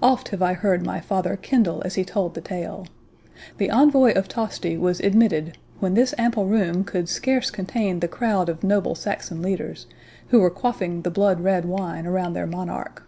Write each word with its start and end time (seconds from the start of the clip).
Oft 0.00 0.28
have 0.28 0.40
I 0.40 0.52
heard 0.52 0.86
my 0.86 1.00
father 1.00 1.34
kindle 1.36 1.82
as 1.84 1.96
he 1.96 2.04
told 2.04 2.34
the 2.34 2.40
tale. 2.40 2.86
The 3.58 3.70
envoy 3.72 4.12
of 4.12 4.28
Tosti 4.28 4.76
was 4.78 5.00
admitted, 5.00 5.58
when 5.80 5.94
this 5.94 6.14
ample 6.16 6.46
room 6.46 6.84
could 6.84 7.08
scarce 7.08 7.50
contain 7.50 7.98
the 7.98 8.06
crowd 8.06 8.48
of 8.48 8.62
noble 8.62 8.94
Saxon 8.94 9.42
leaders, 9.42 9.88
who 10.28 10.38
were 10.38 10.48
quaffing 10.48 11.02
the 11.02 11.10
blood 11.10 11.40
red 11.40 11.64
wine 11.64 12.06
around 12.06 12.34
their 12.34 12.46
monarch." 12.46 13.04